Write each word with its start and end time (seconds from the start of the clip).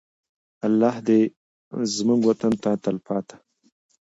الله 0.67 0.95
دې 1.07 1.21
زموږ 1.95 2.19
وطن 2.29 2.53
ته 2.63 2.71
تلپاته. 2.83 3.35